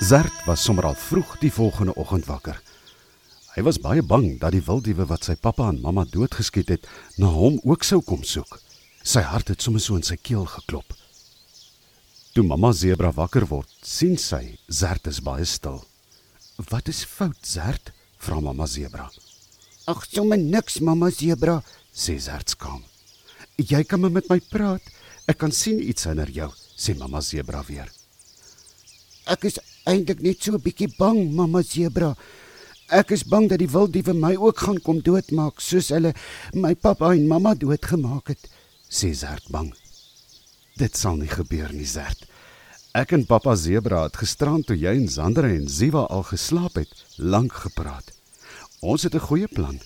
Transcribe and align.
Zert 0.00 0.32
was 0.46 0.62
sommer 0.64 0.86
al 0.88 0.94
vroeg 0.96 1.34
die 1.42 1.50
volgende 1.52 1.92
oggend 1.94 2.24
wakker. 2.24 2.56
Hy 3.52 3.62
was 3.66 3.76
baie 3.84 4.00
bang 4.00 4.38
dat 4.40 4.54
die 4.56 4.62
wildiewe 4.64 5.04
wat 5.10 5.26
sy 5.28 5.34
pappa 5.36 5.66
en 5.68 5.82
mamma 5.84 6.06
doodgeskiet 6.08 6.72
het, 6.72 6.86
na 7.20 7.28
hom 7.28 7.58
ook 7.68 7.84
sou 7.84 7.98
kom 8.00 8.22
soek. 8.24 8.56
Sy 9.04 9.20
hart 9.28 9.52
het 9.52 9.60
sommer 9.60 9.84
so 9.84 9.98
in 10.00 10.06
sy 10.06 10.16
keel 10.16 10.46
geklop. 10.48 10.96
Toe 12.32 12.46
mamma 12.48 12.72
Zebra 12.72 13.12
wakker 13.12 13.44
word, 13.50 13.68
sien 13.84 14.16
sy 14.16 14.56
Zert 14.72 15.06
is 15.10 15.20
baie 15.20 15.44
stil. 15.44 15.84
"Wat 16.70 16.88
is 16.88 17.04
fout, 17.04 17.44
Zert?" 17.44 17.92
vra 18.16 18.40
mamma 18.40 18.66
Zebra. 18.66 19.10
Ag, 19.86 20.06
sommer 20.08 20.38
niks, 20.38 20.80
mamma 20.80 21.10
Zebra, 21.10 21.62
sê 21.92 22.16
Zert 22.18 22.48
skaam. 22.48 22.84
"Jy 23.58 23.84
kan 23.84 24.00
maar 24.00 24.10
met 24.10 24.30
my 24.30 24.40
praat. 24.40 24.82
Ek 25.28 25.38
kan 25.38 25.52
sien 25.52 25.78
iets 25.88 26.06
in 26.06 26.24
jou," 26.32 26.50
sê 26.76 26.96
mamma 26.96 27.20
Zebra 27.20 27.62
weer. 27.68 27.92
Ek 29.26 29.44
is 29.44 29.58
eintlik 29.90 30.22
net 30.22 30.42
so 30.42 30.54
'n 30.54 30.62
bietjie 30.62 30.88
bang, 30.98 31.32
mamma 31.34 31.62
Zebra. 31.62 32.14
Ek 32.90 33.10
is 33.10 33.24
bang 33.24 33.48
dat 33.48 33.58
die 33.58 33.70
wilddiewe 33.70 34.14
my 34.14 34.34
ook 34.36 34.58
gaan 34.58 34.80
kom 34.80 35.00
doodmaak 35.00 35.60
soos 35.60 35.90
hulle 35.90 36.12
my 36.54 36.74
pappa 36.74 37.12
en 37.14 37.28
mamma 37.28 37.54
doodgemaak 37.54 38.28
het, 38.28 38.48
sê 38.88 39.12
Zert 39.14 39.50
bang. 39.50 39.72
Dit 40.76 40.96
sal 40.96 41.16
nie 41.16 41.28
gebeur 41.28 41.72
nie, 41.72 41.86
Zert. 41.86 42.26
Ek 42.94 43.12
en 43.12 43.26
pappa 43.26 43.54
Zebra 43.54 44.04
het 44.04 44.16
gisterand 44.16 44.66
toe 44.66 44.76
jy 44.76 44.94
en 44.96 45.08
Sandra 45.08 45.48
en 45.48 45.68
Ziva 45.68 46.06
al 46.10 46.22
geslaap 46.22 46.74
het, 46.74 46.90
lank 47.18 47.52
gepraat. 47.52 48.12
Ons 48.80 49.02
het 49.02 49.14
'n 49.14 49.26
goeie 49.28 49.48
plan. 49.48 49.78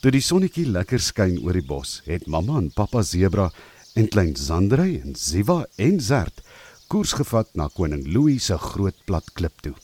Toe 0.00 0.10
die 0.10 0.20
sonnetjie 0.20 0.66
lekker 0.66 1.00
skyn 1.00 1.38
oor 1.42 1.52
die 1.52 1.66
bos, 1.66 2.02
het 2.06 2.26
mamma 2.26 2.58
en 2.58 2.70
pappa 2.70 3.02
Zebra 3.02 3.50
en 3.94 4.08
klein 4.08 4.36
Sandra 4.36 4.84
en 4.84 5.14
Ziva 5.14 5.66
en 5.76 6.00
Zert 6.00 6.42
koers 6.88 7.12
gevat 7.12 7.50
na 7.52 7.68
koning 7.68 8.06
Louis 8.08 8.40
se 8.40 8.56
groot 8.58 8.96
plat 9.04 9.26
klip 9.36 9.60
toe. 9.60 9.74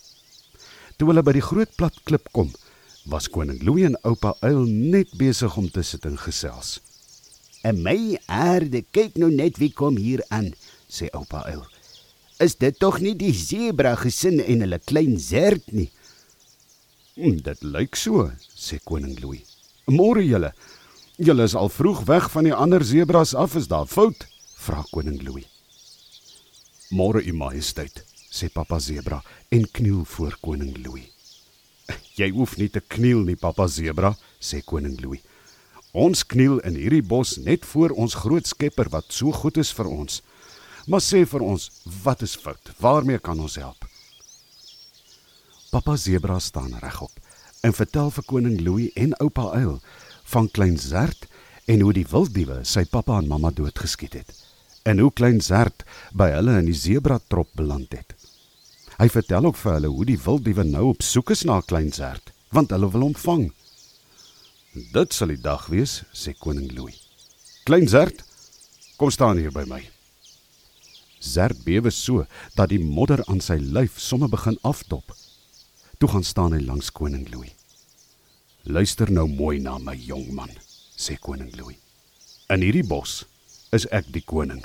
Toe 0.97 1.11
hulle 1.11 1.23
by 1.27 1.35
die 1.37 1.45
groot 1.45 1.71
plat 1.77 1.97
klip 2.09 2.31
kom, 2.33 2.49
was 3.13 3.29
koning 3.29 3.61
Louis 3.67 3.85
en 3.91 3.99
oupa 4.09 4.33
Uil 4.47 4.65
net 4.65 5.13
besig 5.21 5.57
om 5.61 5.69
te 5.69 5.85
sit 5.85 6.07
en 6.09 6.17
gesels. 6.17 6.81
"En 7.63 7.83
my 7.83 8.17
aarde, 8.27 8.85
kyk 8.91 9.17
nou 9.17 9.31
net 9.31 9.59
wie 9.59 9.73
kom 9.73 9.97
hier 9.97 10.25
aan," 10.31 10.55
sê 10.89 11.11
oupa 11.13 11.45
Uil. 11.53 11.65
"Is 12.41 12.57
dit 12.57 12.79
tog 12.79 13.01
nie 13.01 13.15
die 13.15 13.35
sebra 13.35 13.95
gesin 13.97 14.41
en 14.41 14.61
hulle 14.61 14.79
klein 14.79 15.19
zert 15.19 15.73
nie?" 15.73 15.91
"Hm, 17.17 17.37
"Dit 17.43 17.63
lyk 17.63 17.97
so," 17.97 18.31
sê 18.57 18.79
koning 18.85 19.21
Louis. 19.21 19.45
"Môre 19.87 20.25
julle. 20.25 20.53
Julle 21.17 21.43
is 21.43 21.55
al 21.55 21.69
vroeg 21.69 22.05
weg 22.07 22.31
van 22.31 22.45
die 22.45 22.55
ander 22.55 22.85
sebras 22.85 23.35
af, 23.35 23.57
is 23.57 23.69
daar 23.69 23.87
fout?" 23.87 24.27
vra 24.57 24.85
koning 24.91 25.23
Louis. 25.23 25.54
"Môre, 26.95 27.21
u 27.27 27.33
majesteit," 27.33 28.05
sê 28.31 28.47
Papa 28.49 28.79
Zebra 28.79 29.23
en 29.49 29.71
kniel 29.71 30.05
voor 30.05 30.37
koning 30.41 30.77
Louis. 30.87 31.11
"Jy 32.19 32.31
hoef 32.31 32.57
nie 32.57 32.69
te 32.71 32.81
kniel 32.81 33.25
nie, 33.27 33.37
Papa 33.37 33.67
Zebra," 33.67 34.15
sê 34.41 34.63
koning 34.65 35.01
Louis. 35.01 35.21
"Ons 35.93 36.23
kniel 36.27 36.61
in 36.61 36.75
hierdie 36.75 37.03
bos 37.03 37.37
net 37.37 37.65
voor 37.65 37.91
ons 37.91 38.15
groot 38.15 38.47
Skepper 38.47 38.89
wat 38.89 39.05
so 39.09 39.33
goed 39.33 39.57
is 39.57 39.73
vir 39.73 39.87
ons. 39.87 40.23
Maar 40.87 41.01
sê 41.01 41.25
vir 41.27 41.41
ons, 41.41 41.71
wat 42.05 42.23
is 42.23 42.37
fout? 42.37 42.71
Waarmee 42.79 43.19
kan 43.19 43.41
ons 43.41 43.57
help?" 43.57 43.85
Papa 45.71 45.97
Zebra 45.97 46.39
staan 46.39 46.79
regop 46.79 47.11
en 47.63 47.73
vertel 47.73 48.11
vir 48.11 48.25
koning 48.25 48.61
Louis 48.61 48.93
en 48.95 49.19
oupa 49.19 49.51
Uil 49.59 49.81
van 50.25 50.51
klein 50.51 50.79
Zert 50.79 51.27
en 51.65 51.81
hoe 51.81 51.93
die 51.93 52.07
wilddiewe 52.07 52.63
sy 52.63 52.85
pappa 52.85 53.19
en 53.19 53.27
mamma 53.27 53.51
doodgeskiet 53.51 54.13
het 54.13 54.44
en 54.85 55.01
hoe 55.01 55.13
klein 55.13 55.41
Zert 55.41 55.85
by 56.13 56.29
hulle 56.35 56.59
in 56.61 56.69
die 56.69 56.77
sebra 56.77 57.19
trop 57.33 57.49
beland 57.57 57.93
het. 57.97 58.13
Hy 58.99 59.09
vertel 59.11 59.49
ook 59.49 59.57
vir 59.59 59.79
hulle 59.79 59.91
hoe 59.91 60.07
die 60.07 60.21
wilddiewe 60.21 60.65
nou 60.69 60.91
op 60.93 61.03
soek 61.03 61.33
is 61.35 61.45
na 61.49 61.61
klein 61.65 61.91
Zert, 61.93 62.31
want 62.55 62.71
hulle 62.75 62.91
wil 62.93 63.09
hom 63.09 63.17
vang. 63.25 63.49
Dit 64.95 65.17
sal 65.17 65.33
die 65.33 65.41
dag 65.41 65.67
wees, 65.73 66.03
sê 66.13 66.35
koning 66.39 66.71
Louis. 66.77 67.01
Klein 67.65 67.89
Zert, 67.89 68.23
kom 69.01 69.11
staan 69.11 69.41
hier 69.41 69.55
by 69.55 69.65
my. 69.71 69.81
Zert 71.25 71.65
bewe 71.65 71.91
so 71.91 72.27
dat 72.55 72.71
die 72.71 72.83
modder 72.83 73.25
aan 73.25 73.41
sy 73.41 73.57
lyf 73.57 73.97
somme 73.99 74.29
begin 74.29 74.59
afdop. 74.63 75.15
Toe 75.99 76.11
gaan 76.13 76.27
staan 76.27 76.53
hy 76.53 76.61
langs 76.61 76.93
koning 76.93 77.25
Louis. 77.33 77.55
Luister 78.69 79.11
nou 79.13 79.27
mooi 79.29 79.59
na 79.65 79.79
my 79.81 79.97
jong 79.97 80.29
man, 80.37 80.53
sê 80.97 81.17
koning 81.21 81.51
Louis. 81.57 81.81
In 82.53 82.61
hierdie 82.61 82.85
bos 82.85 83.23
is 83.75 83.89
ek 83.91 84.13
die 84.13 84.23
koning. 84.23 84.63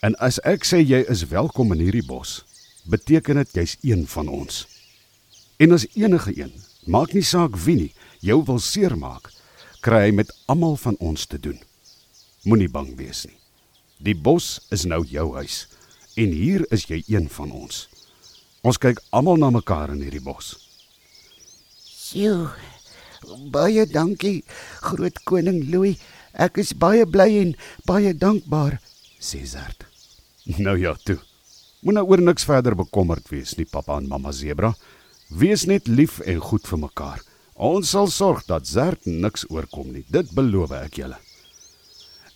En 0.00 0.14
as 0.22 0.38
ek 0.46 0.62
sê 0.62 0.78
jy 0.78 1.00
is 1.10 1.26
welkom 1.32 1.72
in 1.74 1.80
hierdie 1.82 2.06
bos, 2.06 2.42
beteken 2.86 3.40
dit 3.40 3.56
jy's 3.58 3.74
een 3.82 4.04
van 4.06 4.28
ons. 4.30 4.62
En 5.58 5.74
as 5.74 5.88
enige 5.98 6.34
een, 6.38 6.52
maak 6.86 7.16
nie 7.16 7.24
saak 7.26 7.58
wie 7.64 7.74
nie, 7.76 7.90
jou 8.22 8.38
wil 8.46 8.60
seermaak, 8.62 9.32
kry 9.82 10.04
hy 10.06 10.12
met 10.14 10.30
almal 10.46 10.78
van 10.78 10.94
ons 11.02 11.26
te 11.26 11.40
doen. 11.42 11.58
Moenie 12.46 12.70
bang 12.70 12.92
wees 12.98 13.24
nie. 13.26 13.34
Die 13.98 14.14
bos 14.14 14.60
is 14.70 14.86
nou 14.86 15.02
jou 15.02 15.32
huis 15.34 15.66
en 16.18 16.30
hier 16.34 16.62
is 16.74 16.86
jy 16.90 17.02
een 17.10 17.26
van 17.30 17.50
ons. 17.54 17.86
Ons 18.62 18.78
kyk 18.78 19.02
almal 19.10 19.38
na 19.38 19.50
mekaar 19.54 19.90
in 19.94 20.02
hierdie 20.02 20.22
bos. 20.22 20.54
Sjoe. 21.82 22.50
Baie 23.50 23.82
dankie, 23.90 24.44
groot 24.82 25.18
koning 25.26 25.64
Louis. 25.72 25.98
Ek 26.38 26.62
is 26.62 26.70
baie 26.78 27.06
bly 27.06 27.28
en 27.42 27.54
baie 27.86 28.14
dankbaar, 28.14 28.78
sê 29.18 29.42
Zert. 29.42 29.87
Nou 30.64 30.78
ja, 30.80 30.94
toe. 31.04 31.18
Moenie 31.84 32.02
oor 32.02 32.22
niks 32.24 32.46
verder 32.48 32.74
bekommerd 32.74 33.28
wees 33.30 33.54
nie, 33.58 33.66
pappa 33.68 33.98
en 34.00 34.08
mamma 34.08 34.32
Zebra. 34.32 34.72
Wees 35.28 35.66
net 35.68 35.88
lief 35.88 36.18
en 36.24 36.40
goed 36.40 36.66
vir 36.66 36.80
mekaar. 36.88 37.22
Ons 37.54 37.90
sal 37.92 38.08
sorg 38.08 38.46
dat 38.48 38.66
Zert 38.66 39.04
niks 39.06 39.44
oorkom 39.50 39.92
nie. 39.92 40.04
Dit 40.08 40.32
beloof 40.34 40.72
ek 40.78 41.00
julle. 41.02 41.18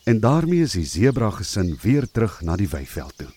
En 0.04 0.18
daarmee 0.20 0.66
is 0.66 0.74
die 0.76 0.86
Zebra 0.86 1.30
gesin 1.30 1.76
weer 1.82 2.08
terug 2.10 2.40
na 2.42 2.56
die 2.58 2.68
weiveld 2.68 3.16
toe. 3.22 3.30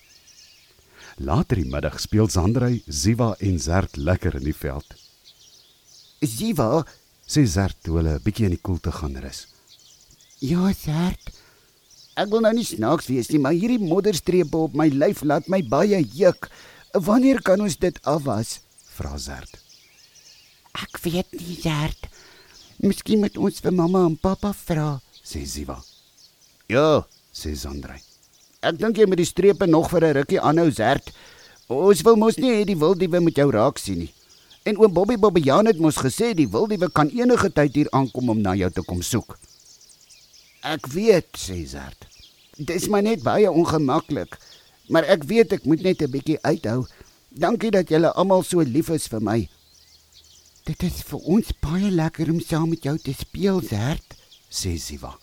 Later 1.16 1.56
die 1.56 1.70
middag 1.70 1.96
speel 2.02 2.28
Sandrey, 2.28 2.82
Ziva 2.86 3.32
en 3.40 3.58
Zert 3.62 3.96
lekker 3.96 4.36
in 4.36 4.44
die 4.44 4.56
veld. 4.56 4.96
Ziva, 6.20 6.84
sê 7.24 7.46
Zert 7.46 7.78
toe 7.82 7.96
hulle 7.98 8.18
'n 8.18 8.22
bietjie 8.22 8.50
in 8.50 8.56
die 8.58 8.60
koelte 8.60 8.92
gaan 8.92 9.16
rus. 9.16 9.46
Ja, 10.40 10.72
Zert. 10.74 11.32
Ek 12.16 12.30
wil 12.32 12.40
nou 12.40 12.52
nie 12.56 12.64
snaaks 12.64 13.10
wees 13.12 13.28
nie, 13.28 13.38
maar 13.44 13.52
hierdie 13.52 13.82
modderstrepe 13.82 14.56
op 14.56 14.76
my 14.78 14.88
lyf 14.88 15.20
laat 15.20 15.50
my 15.52 15.60
baie 15.60 15.98
juk. 16.16 16.48
Wanneer 16.96 17.42
kan 17.44 17.60
ons 17.60 17.76
dit 17.76 17.98
afwas? 18.08 18.60
vra 18.96 19.18
Zert. 19.20 19.58
Ek 20.80 20.96
weet 21.04 21.36
nie, 21.36 21.58
Zert. 21.60 22.08
Miskien 22.80 23.20
moet 23.20 23.36
ons 23.36 23.60
vir 23.60 23.72
mamma 23.72 24.06
en 24.08 24.16
pappa 24.16 24.54
vra, 24.56 24.94
sê 25.20 25.44
Ziva. 25.44 25.76
Ja, 26.72 27.04
sê 27.36 27.52
Sandrey. 27.56 28.00
Ek 28.64 28.80
dink 28.80 28.96
jy 28.96 29.04
moet 29.08 29.20
die 29.20 29.28
strepe 29.28 29.68
nog 29.68 29.90
vir 29.92 30.04
'n 30.04 30.16
rukkie 30.16 30.40
aanhou, 30.40 30.70
Zert. 30.72 31.12
Ons 31.68 32.00
wil 32.02 32.16
mos 32.16 32.38
nie 32.38 32.52
hê 32.52 32.64
die 32.64 32.80
wildiewe 32.80 33.20
moet 33.20 33.36
jou 33.36 33.50
raak 33.50 33.78
sien 33.78 33.98
nie. 33.98 34.12
En 34.64 34.78
oom 34.78 34.92
Bobby 34.92 35.16
Bobbejaan 35.16 35.66
het 35.66 35.78
mos 35.78 35.96
gesê 35.96 36.32
die 36.34 36.48
wildiewe 36.48 36.88
kan 36.90 37.10
enige 37.10 37.52
tyd 37.52 37.74
hier 37.74 37.88
aankom 37.92 38.30
om 38.30 38.40
na 38.40 38.54
jou 38.54 38.70
te 38.70 38.82
kom 38.82 39.02
soek. 39.02 39.38
Ek 40.66 40.88
weet, 40.90 41.28
sê 41.38 41.60
Zert. 41.62 42.08
Dit 42.58 42.72
is 42.74 42.88
maar 42.90 43.04
net 43.06 43.22
baie 43.22 43.46
ongemaklik, 43.46 44.34
maar 44.90 45.06
ek 45.06 45.22
weet 45.30 45.52
ek 45.54 45.66
moet 45.68 45.84
net 45.84 46.02
'n 46.02 46.10
bietjie 46.10 46.42
uithou. 46.42 46.86
Dankie 47.30 47.70
dat 47.70 47.88
julle 47.88 48.10
almal 48.18 48.42
so 48.42 48.60
lief 48.60 48.88
is 48.90 49.06
vir 49.06 49.20
my. 49.20 49.48
Dit 50.66 50.82
is 50.82 51.02
vir 51.06 51.20
ons 51.20 51.52
baie 51.62 51.90
lekker 51.90 52.30
om 52.30 52.40
saam 52.40 52.70
met 52.70 52.82
jou 52.82 52.98
te 52.98 53.12
speel, 53.12 53.60
Zert, 53.62 54.16
sê 54.50 54.76
Siva. 54.78 55.14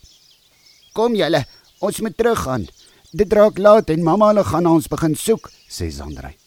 Kom 0.93 1.15
julle, 1.15 1.45
ons 1.79 1.99
moet 1.99 2.17
teruggaan. 2.17 2.67
Dit 3.11 3.33
raak 3.33 3.57
laat 3.57 3.89
en 3.89 4.03
mamma 4.03 4.27
hulle 4.27 4.43
gaan 4.43 4.63
na 4.63 4.69
ons 4.69 4.87
begin 4.87 5.15
soek, 5.15 5.51
sê 5.67 5.91
Sandrey. 5.91 6.37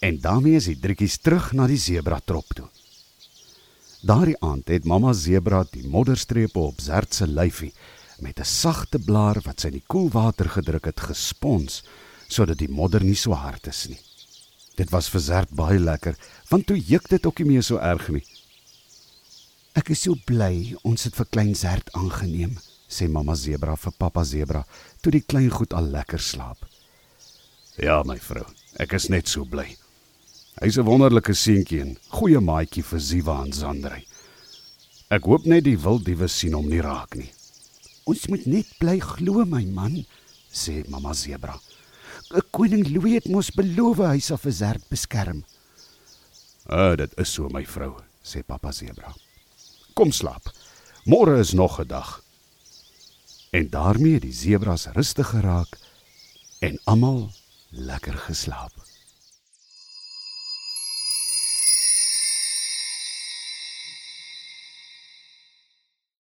En 0.00 0.20
daarmee 0.20 0.56
is 0.56 0.66
die 0.66 0.80
drietjies 0.80 1.18
terug 1.18 1.52
na 1.52 1.66
die 1.66 1.78
sebra 1.78 2.20
trop 2.20 2.46
toe. 2.54 2.68
Daardie 4.02 4.36
aand 4.40 4.68
het 4.68 4.84
mamma 4.84 5.12
sebra 5.12 5.64
die 5.72 5.88
modderstrepe 5.88 6.58
op 6.58 6.80
Zert 6.80 7.14
se 7.14 7.26
lyfie 7.26 7.72
met 8.20 8.40
'n 8.40 8.44
sagte 8.44 8.98
blaar 8.98 9.40
wat 9.44 9.60
sy 9.60 9.68
in 9.68 9.78
die 9.80 9.86
koel 9.86 10.10
water 10.10 10.48
gedruk 10.48 10.84
het 10.84 11.00
gespons 11.00 11.82
sodat 12.28 12.58
die 12.58 12.68
modder 12.68 13.02
nie 13.04 13.16
so 13.16 13.32
hard 13.32 13.66
is 13.66 13.88
nie. 13.88 13.98
Dit 14.76 14.90
was 14.90 15.08
vir 15.08 15.20
Zert 15.20 15.50
baie 15.50 15.78
lekker, 15.78 16.14
want 16.50 16.66
toe 16.66 16.78
juk 16.78 17.08
dit 17.08 17.26
ook 17.26 17.38
nie 17.38 17.48
meer 17.48 17.62
so 17.62 17.78
erg 17.78 18.08
nie. 18.08 18.24
Ek 19.74 19.90
is 19.90 20.02
so 20.02 20.14
bly 20.26 20.76
ons 20.82 21.04
het 21.04 21.16
vir 21.18 21.26
klein 21.26 21.54
Zert 21.54 21.90
aangeneem, 21.92 22.58
sê 22.88 23.08
mamma 23.08 23.34
Zebra 23.34 23.76
vir 23.76 23.92
pappa 23.98 24.24
Zebra 24.24 24.64
toe 25.02 25.12
die 25.12 25.24
klein 25.24 25.50
goed 25.50 25.72
al 25.72 25.90
lekker 25.90 26.20
slaap. 26.20 26.64
Ja, 27.78 28.02
my 28.02 28.18
vrou, 28.18 28.46
ek 28.78 28.92
is 28.98 29.08
net 29.08 29.28
so 29.28 29.44
bly. 29.44 29.76
Hy's 30.60 30.78
'n 30.78 30.86
wonderlike 30.86 31.34
seentjie 31.34 31.80
en 31.80 31.96
goeie 32.10 32.40
maatjie 32.40 32.82
vir 32.82 33.00
Ziva 33.00 33.42
en 33.44 33.52
Sandrey. 33.52 34.04
Ek 35.10 35.24
hoop 35.24 35.46
net 35.46 35.64
die 35.64 35.78
wilddiewe 35.78 36.28
sien 36.28 36.54
hom 36.54 36.68
nie 36.68 36.82
raak 36.82 37.14
nie. 37.14 37.30
Ons 38.08 38.24
moet 38.32 38.46
net 38.48 38.68
bly 38.80 38.96
glo 39.04 39.44
my 39.44 39.66
man, 39.68 39.98
sê 40.48 40.80
mamma 40.88 41.12
Zebra. 41.12 41.58
Koning 42.56 42.86
Louis 42.88 43.18
het 43.18 43.28
mos 43.28 43.50
beloof 43.52 44.00
hy 44.00 44.20
sal 44.24 44.40
vir 44.40 44.52
Zert 44.52 44.88
beskerm. 44.88 45.44
"Ah, 46.68 46.96
dit 46.96 47.12
is 47.18 47.28
so 47.28 47.48
my 47.52 47.64
vrou," 47.64 48.00
sê 48.24 48.42
pappa 48.42 48.72
Zebra. 48.72 49.12
"Kom 49.94 50.12
slaap. 50.12 50.48
Môre 51.04 51.38
is 51.40 51.52
nog 51.52 51.80
'n 51.80 51.88
dag." 51.88 52.22
En 53.52 53.68
daarmee 53.70 54.20
die 54.20 54.32
zebras 54.32 54.86
rustig 54.86 55.28
geraak 55.28 55.78
en 56.60 56.78
almal 56.84 57.30
lekker 57.70 58.16
geslaap. 58.28 58.72